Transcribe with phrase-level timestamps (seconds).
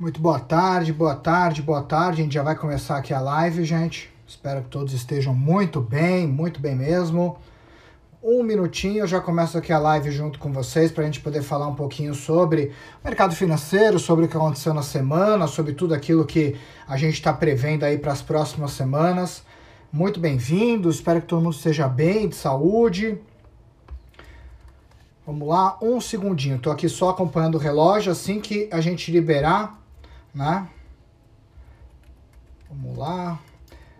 [0.00, 2.22] Muito boa tarde, boa tarde, boa tarde.
[2.22, 4.10] A gente já vai começar aqui a live, gente.
[4.26, 7.36] Espero que todos estejam muito bem, muito bem mesmo.
[8.22, 11.42] Um minutinho, eu já começo aqui a live junto com vocês para a gente poder
[11.42, 12.72] falar um pouquinho sobre
[13.04, 16.56] mercado financeiro, sobre o que aconteceu na semana, sobre tudo aquilo que
[16.88, 19.42] a gente está prevendo aí para as próximas semanas.
[19.92, 23.18] Muito bem-vindos, espero que todo mundo esteja bem, de saúde.
[25.26, 26.56] Vamos lá, um segundinho.
[26.56, 28.10] Estou aqui só acompanhando o relógio.
[28.10, 29.79] Assim que a gente liberar,
[30.34, 30.68] né?
[32.68, 33.38] Vamos lá.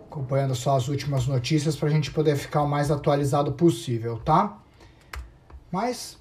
[0.01, 4.59] Acompanhando só as últimas notícias para a gente poder ficar o mais atualizado possível, tá?
[5.71, 6.19] Mas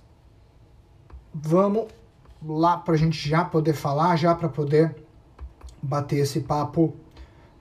[1.34, 1.88] vamos
[2.44, 4.96] lá para a gente já poder falar, já para poder
[5.82, 6.96] bater esse papo,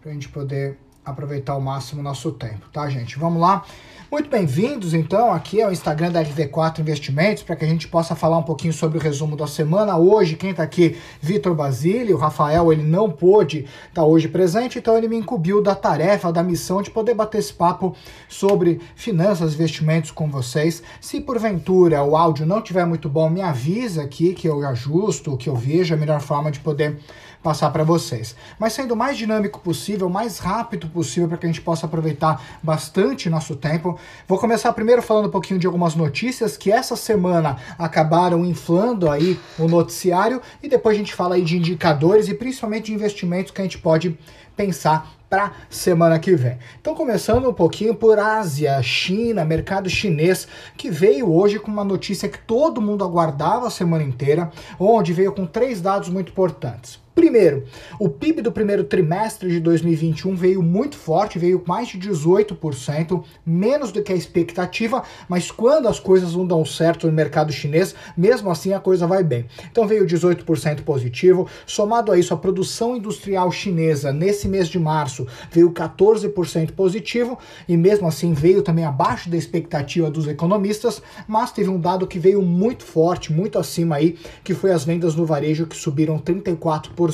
[0.01, 0.79] para a gente poder
[1.11, 3.19] aproveitar ao máximo o nosso tempo, tá, gente?
[3.19, 3.65] Vamos lá.
[4.11, 8.39] Muito bem-vindos, então, aqui ao Instagram da LV4 Investimentos, para que a gente possa falar
[8.39, 9.99] um pouquinho sobre o resumo da semana.
[9.99, 14.79] Hoje, quem está aqui, Vitor Basílio, o Rafael, ele não pôde estar tá hoje presente,
[14.79, 17.95] então ele me incumbiu da tarefa, da missão de poder bater esse papo
[18.31, 20.83] sobre finanças, investimentos com vocês.
[21.03, 25.51] Se porventura o áudio não estiver muito bom, me avisa aqui que eu ajusto, que
[25.51, 26.99] eu vejo a melhor forma de poder
[27.43, 28.35] passar para vocês.
[28.59, 32.43] Mas sendo o mais dinâmico possível, mais rápido possível, para que a gente possa aproveitar
[32.63, 33.99] bastante nosso tempo.
[34.27, 39.39] Vou começar primeiro falando um pouquinho de algumas notícias que essa semana acabaram inflando aí
[39.59, 43.61] o noticiário e depois a gente fala aí de indicadores e principalmente de investimentos que
[43.61, 44.19] a gente pode
[44.57, 46.59] pensar para semana que vem.
[46.81, 52.29] Então, começando um pouquinho por Ásia, China, mercado chinês, que veio hoje com uma notícia
[52.29, 56.99] que todo mundo aguardava a semana inteira, onde veio com três dados muito importantes.
[57.19, 57.65] Primeiro,
[57.99, 63.91] o PIB do primeiro trimestre de 2021 veio muito forte, veio mais de 18%, menos
[63.91, 68.53] do que a expectativa, mas quando as coisas não dão certo no mercado chinês, mesmo
[68.53, 69.47] assim a coisa vai bem.
[69.69, 75.27] Então veio 18% positivo, somado a isso a produção industrial chinesa nesse mês de março
[75.51, 77.37] veio 14% positivo
[77.69, 82.21] e mesmo assim veio também abaixo da expectativa dos economistas, mas teve um dado que
[82.21, 87.08] veio muito forte, muito acima aí, que foi as vendas no varejo que subiram 34%.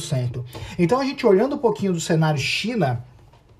[0.79, 3.05] Então a gente olhando um pouquinho do cenário China,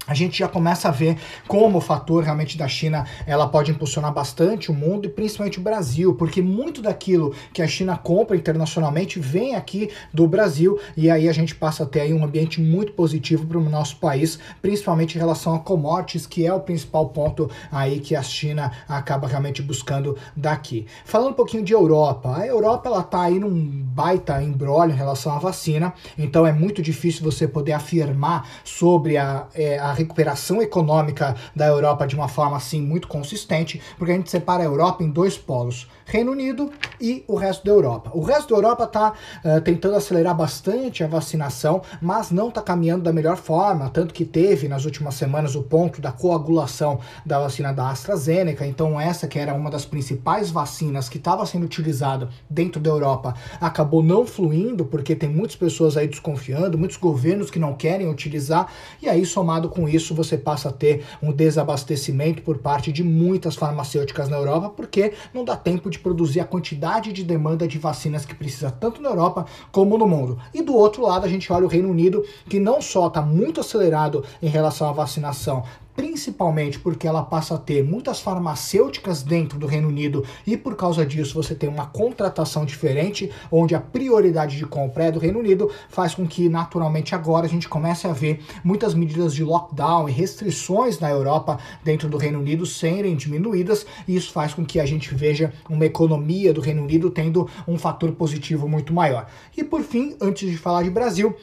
[0.07, 1.17] a gente já começa a ver
[1.49, 5.63] como o fator realmente da China ela pode impulsionar bastante o mundo e principalmente o
[5.63, 11.27] Brasil, porque muito daquilo que a China compra internacionalmente vem aqui do Brasil e aí
[11.27, 15.19] a gente passa a ter um ambiente muito positivo para o nosso país, principalmente em
[15.19, 20.19] relação a commodities, que é o principal ponto aí que a China acaba realmente buscando
[20.37, 20.87] daqui.
[21.07, 25.33] Falando um pouquinho de Europa, a Europa ela tá aí num baita embrolho em relação
[25.33, 31.37] à vacina, então é muito difícil você poder afirmar sobre a, é, a recuperação econômica
[31.55, 35.11] da Europa de uma forma assim muito consistente, porque a gente separa a Europa em
[35.11, 35.89] dois polos.
[36.07, 38.11] Reino Unido e o resto da Europa.
[38.13, 42.61] O resto da Europa está uh, eh, tentando acelerar bastante a vacinação, mas não está
[42.61, 47.39] caminhando da melhor forma, tanto que teve nas últimas semanas o ponto da coagulação da
[47.39, 52.29] vacina da AstraZeneca, então essa que era uma das principais vacinas que estava sendo utilizada
[52.51, 57.59] dentro da Europa, acabou não fluindo, porque tem muitas pessoas aí desconfiando, muitos governos que
[57.59, 62.59] não querem utilizar, e aí somado com isso você passa a ter um desabastecimento por
[62.59, 67.23] parte de muitas farmacêuticas na Europa, porque não dá tempo de produzir a quantidade de
[67.25, 70.39] demanda de vacinas que precisa tanto na Europa como no mundo.
[70.53, 73.61] E do outro lado, a gente olha o Reino Unido, que não só está muito
[73.61, 75.65] acelerado em relação à vacinação,
[75.95, 81.05] principalmente porque ela passa a ter muitas farmacêuticas dentro do Reino Unido e por causa
[81.07, 85.71] disso você tem uma contratação diferente, onde a prioridade de compra é do Reino Unido,
[85.89, 90.13] faz com que naturalmente agora a gente comece a ver muitas medidas de lockdown e
[90.13, 94.87] restrições na Europa dentro do Reino Unido serem diminuídas, e isso faz com que a
[94.87, 99.27] gente veja uma economia do Reino Unido tendo um fator positivo muito maior.
[99.57, 101.35] E por fim, antes de falar de Brasil,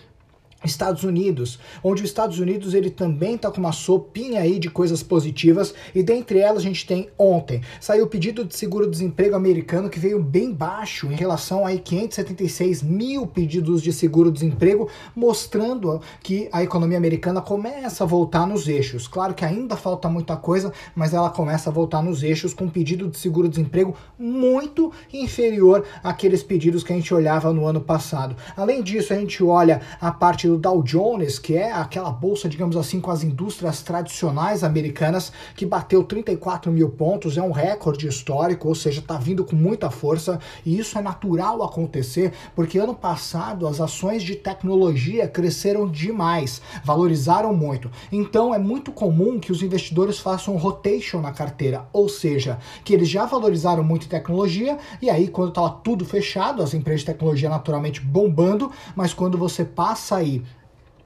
[0.63, 5.01] Estados Unidos, onde os Estados Unidos ele também está com uma sopinha aí de coisas
[5.03, 9.99] positivas e dentre elas a gente tem ontem saiu o pedido de seguro-desemprego americano que
[9.99, 16.97] veio bem baixo em relação a 576 mil pedidos de seguro-desemprego, mostrando que a economia
[16.97, 19.07] americana começa a voltar nos eixos.
[19.07, 22.69] Claro que ainda falta muita coisa, mas ela começa a voltar nos eixos com um
[22.69, 28.35] pedido de seguro-desemprego muito inferior àqueles pedidos que a gente olhava no ano passado.
[28.55, 32.75] Além disso, a gente olha a parte do Dow Jones, que é aquela bolsa, digamos
[32.75, 38.67] assim, com as indústrias tradicionais americanas, que bateu 34 mil pontos, é um recorde histórico,
[38.67, 43.65] ou seja, está vindo com muita força, e isso é natural acontecer, porque ano passado
[43.65, 47.89] as ações de tecnologia cresceram demais, valorizaram muito.
[48.11, 53.07] Então é muito comum que os investidores façam rotation na carteira, ou seja, que eles
[53.07, 58.01] já valorizaram muito tecnologia, e aí quando estava tudo fechado, as empresas de tecnologia naturalmente
[58.01, 60.40] bombando, mas quando você passa aí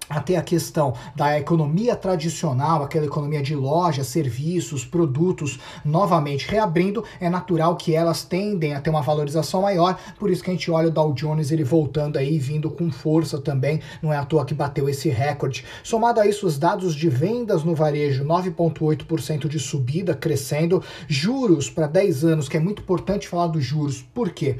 [0.09, 7.29] até a questão da economia tradicional, aquela economia de lojas, serviços, produtos, novamente reabrindo, é
[7.29, 10.87] natural que elas tendem a ter uma valorização maior, por isso que a gente olha
[10.87, 14.53] o Dow Jones ele voltando aí, vindo com força também, não é à toa que
[14.53, 15.65] bateu esse recorde.
[15.83, 21.87] Somado a isso, os dados de vendas no varejo, 9,8% de subida, crescendo, juros para
[21.87, 24.57] 10 anos, que é muito importante falar dos juros, por quê?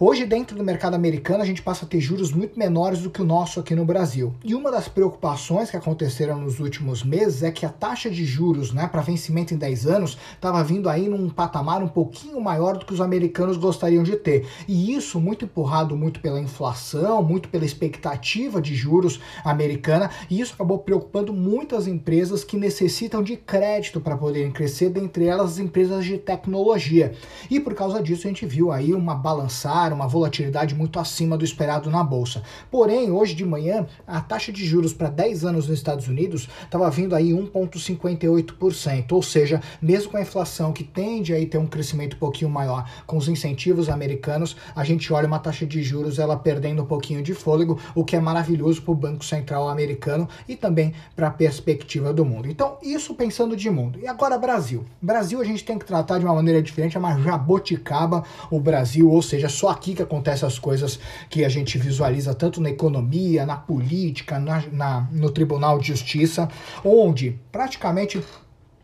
[0.00, 3.22] Hoje, dentro do mercado americano, a gente passa a ter juros muito menores do que
[3.22, 4.34] o nosso aqui no Brasil.
[4.42, 8.72] E uma das preocupações que aconteceram nos últimos meses é que a taxa de juros
[8.72, 12.84] né, para vencimento em 10 anos estava vindo aí num patamar um pouquinho maior do
[12.84, 14.48] que os americanos gostariam de ter.
[14.66, 20.54] E isso muito empurrado muito pela inflação, muito pela expectativa de juros americana, e isso
[20.54, 26.04] acabou preocupando muitas empresas que necessitam de crédito para poderem crescer, dentre elas as empresas
[26.04, 27.12] de tecnologia.
[27.48, 31.44] E por causa disso a gente viu aí uma balançada uma volatilidade muito acima do
[31.44, 32.42] esperado na bolsa.
[32.70, 36.88] Porém, hoje de manhã, a taxa de juros para 10 anos nos Estados Unidos estava
[36.90, 42.16] vindo aí 1,58%, ou seja, mesmo com a inflação que tende a ter um crescimento
[42.16, 46.36] um pouquinho maior com os incentivos americanos, a gente olha uma taxa de juros ela
[46.36, 50.56] perdendo um pouquinho de fôlego, o que é maravilhoso para o Banco Central americano e
[50.56, 52.48] também para a perspectiva do mundo.
[52.48, 53.98] Então, isso pensando de mundo.
[53.98, 54.84] E agora Brasil.
[55.00, 59.10] Brasil a gente tem que tratar de uma maneira diferente, é uma jaboticaba o Brasil,
[59.10, 60.98] ou seja, só aqui que acontecem as coisas
[61.28, 66.48] que a gente visualiza tanto na economia, na política, na, na no Tribunal de Justiça,
[66.84, 68.22] onde praticamente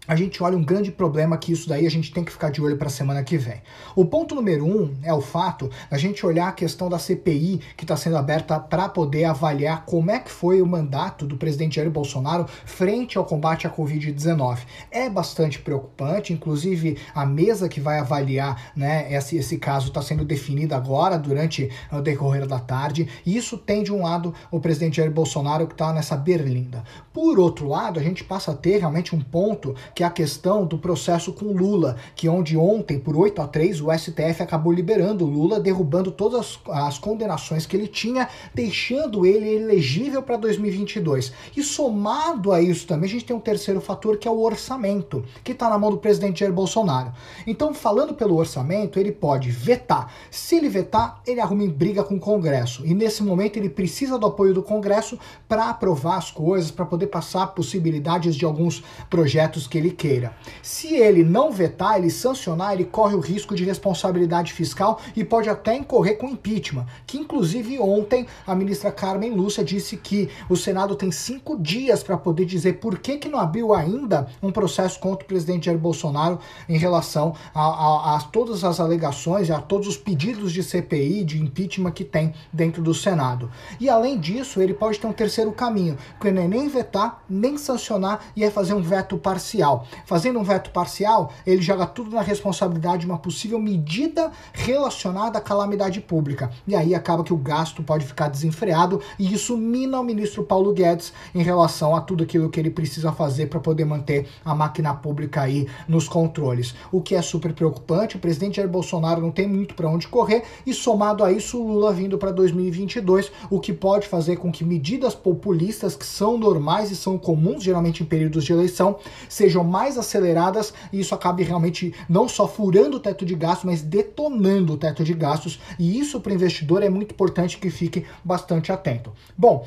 [0.06, 2.60] a gente olha um grande problema que isso daí a gente tem que ficar de
[2.60, 3.60] olho para a semana que vem.
[3.94, 7.84] O ponto número um é o fato da gente olhar a questão da CPI que
[7.84, 11.90] está sendo aberta para poder avaliar como é que foi o mandato do presidente Jair
[11.90, 14.60] Bolsonaro frente ao combate à Covid-19.
[14.90, 20.24] É bastante preocupante, inclusive a mesa que vai avaliar né, esse, esse caso está sendo
[20.24, 24.96] definida agora durante o decorrer da tarde, e isso tem de um lado o presidente
[24.96, 26.82] Jair Bolsonaro que está nessa berlinda.
[27.12, 30.64] Por outro lado, a gente passa a ter realmente um ponto que é a questão
[30.64, 35.24] do processo com Lula, que onde ontem, por 8 a 3, o STF acabou liberando
[35.24, 41.32] Lula, derrubando todas as, as condenações que ele tinha, deixando ele elegível para 2022.
[41.56, 45.24] E somado a isso também, a gente tem um terceiro fator que é o orçamento,
[45.42, 47.12] que está na mão do presidente Jair Bolsonaro.
[47.46, 50.12] Então, falando pelo orçamento, ele pode vetar.
[50.30, 52.86] Se ele vetar, ele arruma em briga com o Congresso.
[52.86, 57.06] E nesse momento ele precisa do apoio do Congresso para aprovar as coisas, para poder
[57.06, 60.34] passar possibilidades de alguns projetos que ele queira.
[60.62, 65.48] Se ele não vetar, ele sancionar, ele corre o risco de responsabilidade fiscal e pode
[65.48, 66.86] até incorrer com impeachment.
[67.06, 72.16] Que inclusive ontem a ministra Carmen Lúcia disse que o Senado tem cinco dias para
[72.16, 76.38] poder dizer por que, que não abriu ainda um processo contra o presidente Jair Bolsonaro
[76.68, 81.40] em relação a, a, a todas as alegações a todos os pedidos de CPI, de
[81.40, 83.50] impeachment que tem dentro do Senado.
[83.78, 87.56] E além disso, ele pode ter um terceiro caminho, que não é nem vetar, nem
[87.56, 89.69] sancionar e é fazer um veto parcial.
[90.04, 95.40] Fazendo um veto parcial, ele joga tudo na responsabilidade de uma possível medida relacionada à
[95.40, 96.50] calamidade pública.
[96.66, 100.72] E aí acaba que o gasto pode ficar desenfreado e isso mina o ministro Paulo
[100.72, 104.94] Guedes em relação a tudo aquilo que ele precisa fazer para poder manter a máquina
[104.94, 106.74] pública aí nos controles.
[106.90, 110.44] O que é super preocupante, o presidente Jair Bolsonaro não tem muito para onde correr
[110.66, 114.64] e somado a isso o Lula vindo para 2022, o que pode fazer com que
[114.64, 118.96] medidas populistas que são normais e são comuns geralmente em períodos de eleição
[119.28, 123.82] sejam mais aceleradas e isso acabe realmente não só furando o teto de gastos, mas
[123.82, 125.60] detonando o teto de gastos.
[125.78, 129.12] E isso para o investidor é muito importante que fique bastante atento.
[129.36, 129.66] Bom,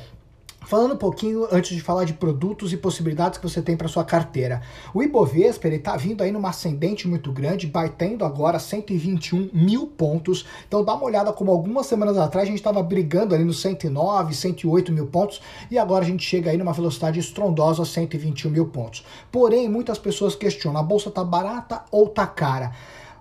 [0.66, 4.04] Falando um pouquinho antes de falar de produtos e possibilidades que você tem para sua
[4.04, 4.62] carteira.
[4.94, 10.46] O Ibovespa ele está vindo aí numa ascendente muito grande, batendo agora 121 mil pontos.
[10.66, 14.34] Então dá uma olhada como algumas semanas atrás a gente estava brigando ali nos 109,
[14.34, 15.40] 108 mil pontos
[15.70, 19.04] e agora a gente chega aí numa velocidade estrondosa a 121 mil pontos.
[19.30, 22.72] Porém, muitas pessoas questionam: a bolsa está barata ou está cara?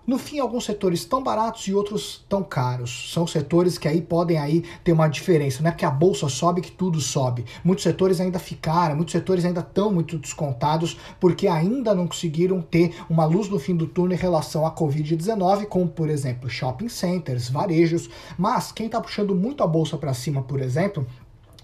[0.06, 3.10] No fim, alguns setores estão baratos e outros tão caros.
[3.14, 5.64] São setores que aí podem aí ter uma diferença.
[5.64, 7.46] Não é porque a bolsa sobe que tudo sobe.
[7.64, 12.94] Muitos setores ainda ficaram, muitos setores ainda estão muito descontados porque ainda não conseguiram ter
[13.10, 17.48] uma luz no fim do túnel em relação à Covid-19, como por exemplo shopping centers,
[17.48, 18.10] varejos.
[18.38, 21.08] Mas quem está puxando muito a bolsa para cima, por exemplo,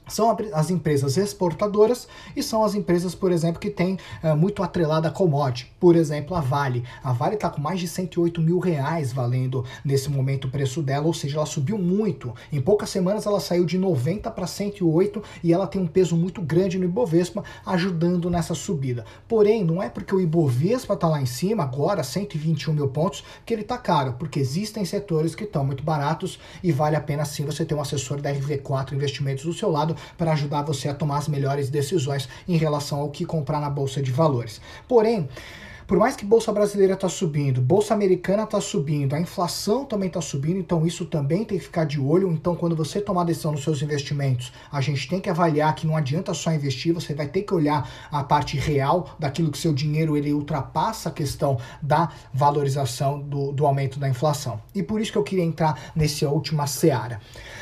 [0.09, 5.07] são as empresas exportadoras e são as empresas, por exemplo, que têm é, muito atrelada
[5.07, 5.71] a commodity.
[5.79, 6.83] Por exemplo, a Vale.
[7.03, 11.05] A Vale está com mais de 108 mil reais valendo nesse momento o preço dela,
[11.05, 12.33] ou seja, ela subiu muito.
[12.51, 16.41] Em poucas semanas ela saiu de 90 para 108 e ela tem um peso muito
[16.41, 19.05] grande no Ibovespa, ajudando nessa subida.
[19.27, 23.53] Porém, não é porque o Ibovespa está lá em cima, agora 121 mil pontos, que
[23.53, 27.45] ele está caro, porque existem setores que estão muito baratos e vale a pena sim
[27.45, 31.17] você ter um assessor da RV4 Investimentos do seu lado para ajudar você a tomar
[31.17, 34.61] as melhores decisões em relação ao que comprar na bolsa de valores.
[34.87, 35.27] Porém,
[35.89, 40.21] por mais que bolsa brasileira está subindo, bolsa americana está subindo, a inflação também está
[40.21, 42.31] subindo, então isso também tem que ficar de olho.
[42.31, 45.97] Então, quando você tomar decisão nos seus investimentos, a gente tem que avaliar que não
[45.97, 50.15] adianta só investir, você vai ter que olhar a parte real daquilo que seu dinheiro
[50.15, 54.61] ele ultrapassa a questão da valorização do, do aumento da inflação.
[54.75, 57.19] E por isso que eu queria entrar nessa última seara.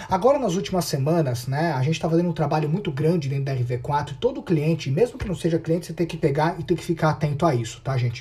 [0.10, 3.56] Agora, nas últimas semanas, né, a gente está fazendo um trabalho muito grande dentro da
[3.56, 4.16] RV4.
[4.20, 7.10] Todo cliente, mesmo que não seja cliente, você tem que pegar e tem que ficar
[7.10, 8.17] atento a isso, tá, gente?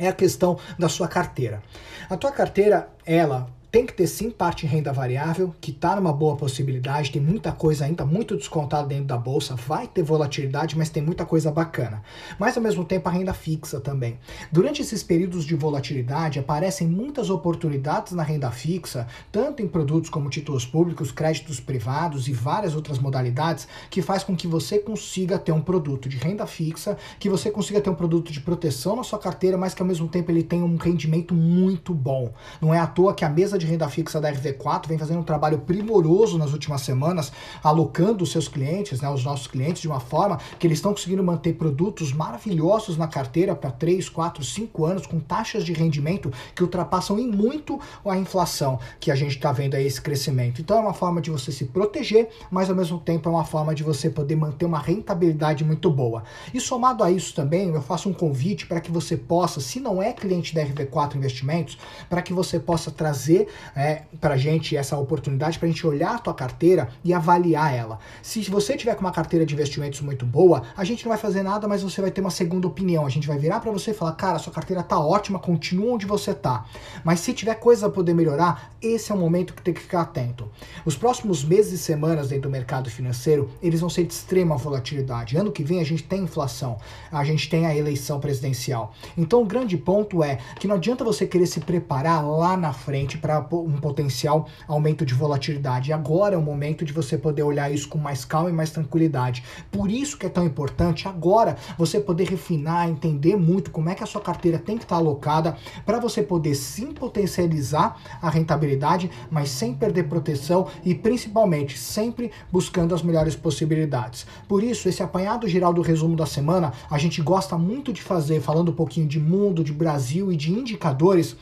[0.00, 1.62] É a questão da sua carteira.
[2.08, 6.12] A tua carteira, ela tem que ter sim parte em renda variável, que está numa
[6.12, 10.90] boa possibilidade, tem muita coisa ainda muito descontada dentro da bolsa, vai ter volatilidade, mas
[10.90, 12.02] tem muita coisa bacana.
[12.38, 14.18] Mas ao mesmo tempo a renda fixa também.
[14.50, 20.28] Durante esses períodos de volatilidade aparecem muitas oportunidades na renda fixa, tanto em produtos como
[20.28, 25.52] títulos públicos, créditos privados e várias outras modalidades, que faz com que você consiga ter
[25.52, 29.18] um produto de renda fixa, que você consiga ter um produto de proteção na sua
[29.18, 32.32] carteira, mas que ao mesmo tempo ele tenha um rendimento muito bom.
[32.60, 35.24] Não é à toa que a mesa de renda fixa da RV4 vem fazendo um
[35.24, 40.00] trabalho primoroso nas últimas semanas, alocando os seus clientes, né, os nossos clientes, de uma
[40.00, 45.06] forma que eles estão conseguindo manter produtos maravilhosos na carteira para 3, 4, 5 anos,
[45.06, 49.74] com taxas de rendimento que ultrapassam em muito a inflação que a gente está vendo
[49.74, 50.60] aí esse crescimento.
[50.60, 53.74] Então é uma forma de você se proteger, mas ao mesmo tempo é uma forma
[53.74, 56.22] de você poder manter uma rentabilidade muito boa.
[56.52, 60.02] E somado a isso também, eu faço um convite para que você possa, se não
[60.02, 65.58] é cliente da RV4 Investimentos, para que você possa trazer é, para gente essa oportunidade
[65.58, 67.98] para gente olhar a tua carteira e avaliar ela.
[68.22, 71.42] Se você tiver com uma carteira de investimentos muito boa, a gente não vai fazer
[71.42, 73.06] nada, mas você vai ter uma segunda opinião.
[73.06, 76.06] A gente vai virar para você e falar, cara, sua carteira tá ótima, continua onde
[76.06, 76.64] você tá.
[77.04, 80.02] Mas se tiver coisa a poder melhorar, esse é o momento que tem que ficar
[80.02, 80.48] atento.
[80.84, 85.36] Os próximos meses e semanas dentro do mercado financeiro, eles vão ser de extrema volatilidade.
[85.36, 86.78] Ano que vem a gente tem inflação,
[87.10, 88.94] a gente tem a eleição presidencial.
[89.16, 93.18] Então o grande ponto é que não adianta você querer se preparar lá na frente
[93.18, 95.90] para um potencial aumento de volatilidade.
[95.90, 98.70] E agora é o momento de você poder olhar isso com mais calma e mais
[98.70, 99.42] tranquilidade.
[99.70, 104.02] Por isso que é tão importante agora você poder refinar, entender muito como é que
[104.02, 109.50] a sua carteira tem que estar alocada para você poder sim potencializar a rentabilidade, mas
[109.50, 114.26] sem perder proteção e principalmente sempre buscando as melhores possibilidades.
[114.48, 118.40] Por isso, esse apanhado geral do resumo da semana, a gente gosta muito de fazer
[118.40, 121.36] falando um pouquinho de mundo, de Brasil e de indicadores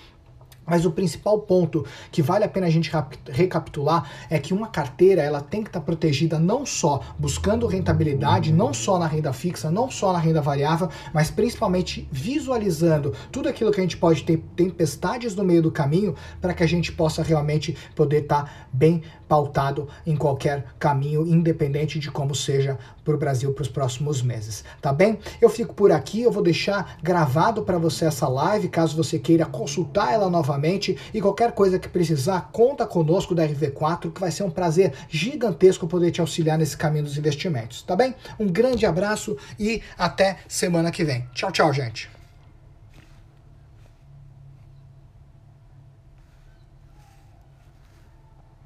[0.69, 2.91] mas o principal ponto que vale a pena a gente
[3.29, 8.53] recapitular é que uma carteira ela tem que estar tá protegida não só buscando rentabilidade,
[8.53, 13.71] não só na renda fixa, não só na renda variável, mas principalmente visualizando tudo aquilo
[13.71, 17.23] que a gente pode ter tempestades no meio do caminho para que a gente possa
[17.23, 23.19] realmente poder estar tá bem pautado em qualquer caminho, independente de como seja para o
[23.19, 25.19] Brasil para os próximos meses, tá bem?
[25.41, 29.47] Eu fico por aqui, eu vou deixar gravado para você essa live, caso você queira
[29.47, 34.43] consultar ela novamente e qualquer coisa que precisar, conta conosco da RV4, que vai ser
[34.43, 38.15] um prazer gigantesco poder te auxiliar nesse caminho dos investimentos, tá bem?
[38.39, 41.27] Um grande abraço e até semana que vem.
[41.33, 42.18] Tchau, tchau, gente.